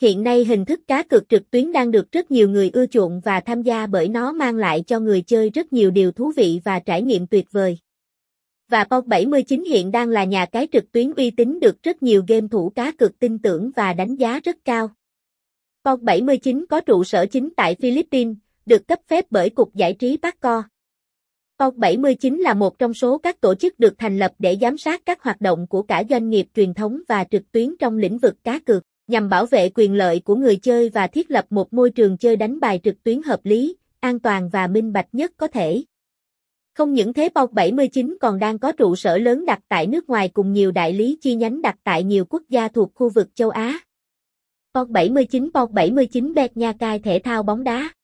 Hiện 0.00 0.22
nay 0.22 0.44
hình 0.44 0.64
thức 0.64 0.80
cá 0.86 1.02
cược 1.02 1.28
trực 1.28 1.50
tuyến 1.50 1.72
đang 1.72 1.90
được 1.90 2.12
rất 2.12 2.30
nhiều 2.30 2.48
người 2.48 2.70
ưa 2.72 2.86
chuộng 2.86 3.20
và 3.20 3.40
tham 3.40 3.62
gia 3.62 3.86
bởi 3.86 4.08
nó 4.08 4.32
mang 4.32 4.56
lại 4.56 4.84
cho 4.86 5.00
người 5.00 5.22
chơi 5.22 5.50
rất 5.50 5.72
nhiều 5.72 5.90
điều 5.90 6.12
thú 6.12 6.32
vị 6.36 6.60
và 6.64 6.80
trải 6.80 7.02
nghiệm 7.02 7.26
tuyệt 7.26 7.46
vời. 7.52 7.78
Và 8.68 8.84
POG79 8.84 9.64
hiện 9.64 9.90
đang 9.90 10.08
là 10.08 10.24
nhà 10.24 10.46
cái 10.46 10.68
trực 10.72 10.92
tuyến 10.92 11.12
uy 11.12 11.30
tín 11.30 11.60
được 11.60 11.82
rất 11.82 12.02
nhiều 12.02 12.24
game 12.28 12.46
thủ 12.50 12.72
cá 12.74 12.92
cược 12.92 13.18
tin 13.18 13.38
tưởng 13.38 13.70
và 13.76 13.92
đánh 13.92 14.16
giá 14.16 14.40
rất 14.44 14.56
cao. 14.64 14.90
POG79 15.84 16.64
có 16.68 16.80
trụ 16.80 17.04
sở 17.04 17.26
chính 17.26 17.48
tại 17.56 17.76
Philippines, 17.80 18.36
được 18.66 18.88
cấp 18.88 18.98
phép 19.08 19.24
bởi 19.30 19.50
Cục 19.50 19.74
Giải 19.74 19.92
trí 19.92 20.16
Paco. 20.22 20.62
POG79 21.58 22.42
là 22.42 22.54
một 22.54 22.78
trong 22.78 22.94
số 22.94 23.18
các 23.18 23.40
tổ 23.40 23.54
chức 23.54 23.78
được 23.78 23.94
thành 23.98 24.18
lập 24.18 24.32
để 24.38 24.56
giám 24.60 24.78
sát 24.78 25.02
các 25.06 25.22
hoạt 25.22 25.40
động 25.40 25.66
của 25.66 25.82
cả 25.82 26.02
doanh 26.10 26.30
nghiệp 26.30 26.46
truyền 26.54 26.74
thống 26.74 27.00
và 27.08 27.24
trực 27.24 27.52
tuyến 27.52 27.76
trong 27.78 27.98
lĩnh 27.98 28.18
vực 28.18 28.34
cá 28.44 28.58
cược, 28.58 28.82
nhằm 29.06 29.28
bảo 29.28 29.46
vệ 29.46 29.70
quyền 29.74 29.94
lợi 29.94 30.20
của 30.20 30.34
người 30.34 30.56
chơi 30.56 30.88
và 30.88 31.06
thiết 31.06 31.30
lập 31.30 31.44
một 31.50 31.72
môi 31.72 31.90
trường 31.90 32.16
chơi 32.16 32.36
đánh 32.36 32.60
bài 32.60 32.80
trực 32.84 33.02
tuyến 33.02 33.22
hợp 33.22 33.40
lý, 33.44 33.76
an 34.00 34.20
toàn 34.20 34.48
và 34.48 34.66
minh 34.66 34.92
bạch 34.92 35.08
nhất 35.12 35.32
có 35.36 35.46
thể. 35.46 35.82
Không 36.74 36.92
những 36.92 37.12
thế 37.12 37.28
POG 37.28 37.54
79 37.54 38.16
còn 38.20 38.38
đang 38.38 38.58
có 38.58 38.72
trụ 38.72 38.96
sở 38.96 39.18
lớn 39.18 39.46
đặt 39.46 39.60
tại 39.68 39.86
nước 39.86 40.08
ngoài 40.08 40.28
cùng 40.28 40.52
nhiều 40.52 40.72
đại 40.72 40.92
lý 40.92 41.18
chi 41.20 41.34
nhánh 41.34 41.62
đặt 41.62 41.76
tại 41.84 42.04
nhiều 42.04 42.24
quốc 42.24 42.42
gia 42.48 42.68
thuộc 42.68 42.94
khu 42.94 43.08
vực 43.08 43.28
châu 43.34 43.50
Á. 43.50 43.78
POG 44.74 44.92
79 44.92 45.50
POG 45.54 45.74
79 45.74 46.34
Bet 46.34 46.56
Nha 46.56 46.72
Cai 46.72 46.98
Thể 46.98 47.18
thao 47.24 47.42
bóng 47.42 47.64
đá 47.64 47.90